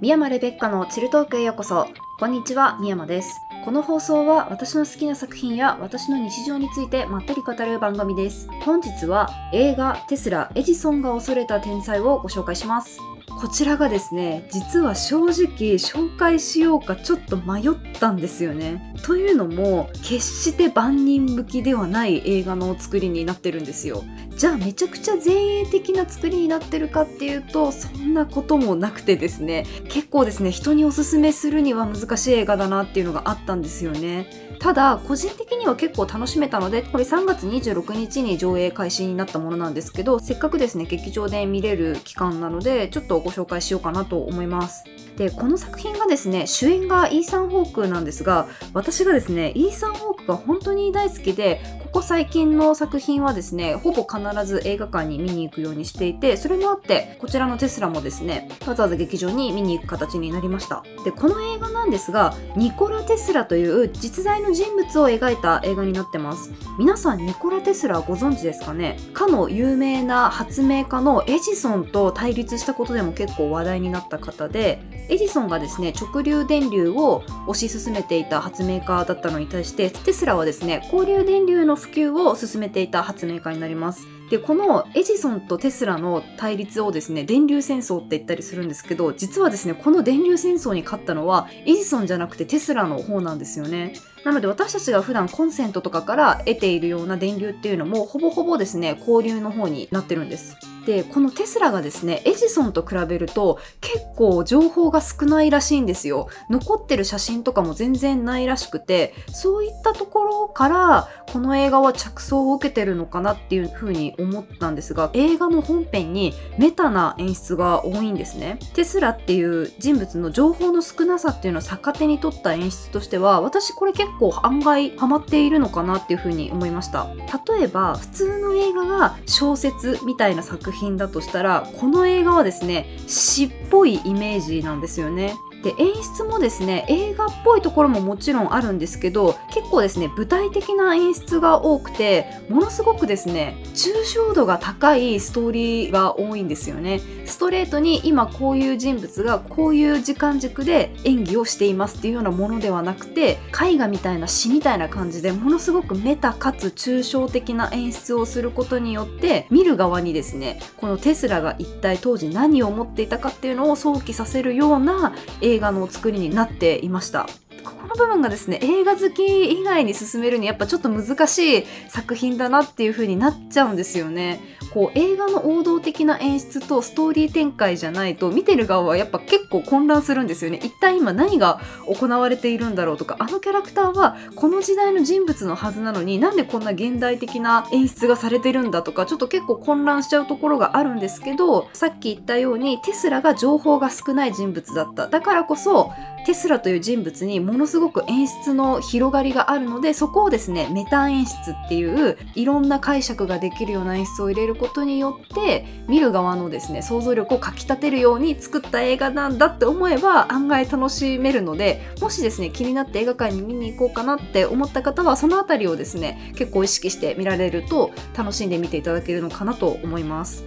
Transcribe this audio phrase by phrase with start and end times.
[0.00, 1.86] 宮山レベッカのチルトークへようこそ。
[2.18, 3.38] こんにちは、宮山です。
[3.66, 8.48] この放送は私の好きな作品や私の日常についてまったり語る番組です。
[8.64, 12.98] 本日は映画テスラエジソンが恐れた天才をご紹介します。
[13.28, 17.64] こちらがですね、実は正直紹介しようかちょっと迷っ
[17.98, 18.94] たんですよね。
[19.04, 24.02] というのも、決して万人向きではない映画の作りになってるんですよ。
[24.40, 34.50] じゃあめちゃくちゃ前衛的な作りになってるかっていうと、そんなこともなくてですね、結構ですね、人におすすめするには難しい映画だなっていうのがあったんですよね。
[34.58, 44.84] ただ個人的には結構楽しめたのでこれ3月26日に上映開始になったものなんですけどせっかくですね劇場で見れる期間なのでちょっとご紹介しようかなと思います
[45.16, 60.84] でこの作品がですね主演がイーサン・ホークなんですが私がですねイーサン・ホークが本当に大好きでここ最近の作品はですねほぼ必ず映画館に見に行くようにしていてそれもあってこちらのテスラもですねわざわざ劇場に見に行く形になりました。
[61.04, 66.52] でこの映画なんですがニコラ・テスラという実在の人物を描いた映画になってます。
[66.78, 68.96] 皆さんニコラ・テスラご存知ですかね？
[69.12, 84.06] かの有名な発明家のエジソンと対立したことでも結構話題になった方でエジソンがですね直流電流を推し進めていた発明家だったのに対してテスラはですね交流電流の普及を進めていた発明家になります。
[84.30, 93.94] でこのエジソンとテスラの対立をですね電流戦争って言ったりするんですけど実はですねこの電流戦争に勝ったのはエジソンじゃなくてテスラの方なんですよね。
[94.24, 100.56] なので私たちが普段コンセントとかから得ているような電流っていうのもほぼほぼですね交流の方になってるんです。
[100.86, 106.28] でこのテスラがですねエジソンと比べると結構情報が少ないらしいんですよ。
[106.48, 118.58] 残ってる写真とかも全然ないらしくてそういったところからこの映画は着想を受けてるのかなっていうふうに思ったんですが映画の本編にメタな演出が多いんですね。
[118.74, 127.08] テスラっていう人物の情報の少なさっていうのを逆手に取った演出としては私これ結構案外ハマっているのかなっていうふうに思いました。
[127.48, 135.34] 例えば普通の映画が小説みたいな作品だとしたらこの映画はですね詩っぽいイメージなんですよね。
[135.62, 147.00] で演出もですね映画っぽいところももちろんあるんですけど結構ですね具体的な演出が多くてものすごくですね抽象度が高いストーリーが多いんですよね。
[147.26, 167.26] ストレートに今こういう人物がこういう時間軸で演技をしていますっていうようなものではなくて絵画みたいな詩みたいな感じでものすごくメタかつ抽象的な演出をすることによって見る側にですねこのテスラが一体当時何を思っていたかっていうのを想起させるような映映画の作りになっていました。
[167.64, 174.40] ここの部分がですね映画好き以外に進めるにやっぱちょっと難しい作品だなっていう風になっちゃうんですよね。
[174.72, 180.60] こう映画の王道的な演出とストーリー展開じゃないと見てる側はやっぱ結構混乱するんですよね。
[180.62, 183.16] 一体今何が行われているんだろうとか。
[183.18, 195.08] あのキャラクターはこの時代の人物のはずなのになんでこんな現代的な演出がされてるんだとかちょっと結構混乱しちゃうところがあるんですけどさっき言ったようにテスラが情報が少ない人物だった。
[195.08, 195.90] だからこそ
[196.26, 220.44] テスラという人物にものすごく演出の広がりがあるのでそこをですねメタ演出っていういろんな解釈ができるような演出を入れることによって見る側のですね想像力をかきたてるように作った映画なんだって思えば案外楽しめるのでもしですね気になって映画館に見に行こうかなって思った方はその辺りをですね結構意識して見られると楽しんで見ていただけるのかなと思います。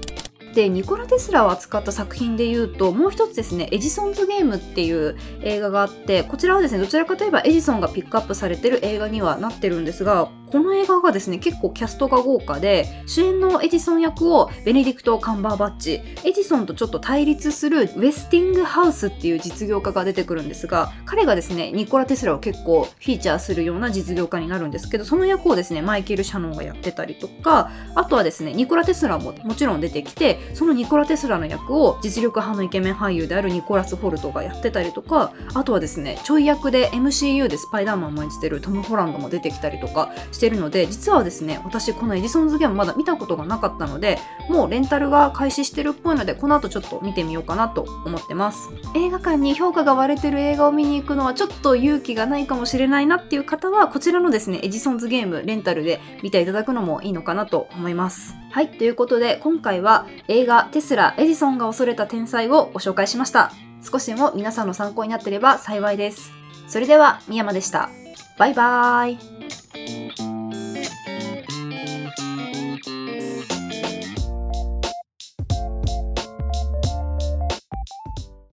[0.53, 44.19] でニコラ・テスラを扱った作品で言うともう一つですねエジソンズゲームっていう映画があってこちらはですねどちらかといえばエジソンがピックアップされてる映画にはなってるんですがこの映画がですね結構キャストが豪華で主演のエジソン役をベネディクト・カンバーバッチエジソンとちょっと対立するウェスティングハウスっていう実業家が出てくるんですが彼がですねニコラ・テスラを結構フィーチャーするような実業家になるんですけどその役をですねマイケル・シャノンがやってたりとかあとはですねニコラ・テスラももちろん出てきてそのニコラ・テスラの役を実力派のイケメン俳優であるニコラス・ホルトがやってたりとかあとはですねちょい役で MCU でスパイダーマンも演じてるトム・ホランドも出てきたりとかしててるので実はですね私このエジソンズゲームまだ見たことがなかったので
[44.49, 67.89] もうレンタルが開始してるっぽいのでこの後ちょっと見てみようかなと思ってます映画館に評価が割れてる映画を見に行くのはちょっと勇気がないかもしれないなっていう方はこちらのですねエジソンズゲームレンタルで見ていただくのもいいのかなと思いますはいということで今回は映画テスラエジソンが恐れた天才をご紹介しました少しでも皆さんの参考になってれば幸いですそれでは、みやまでした。
[68.37, 69.32] バイバーイ。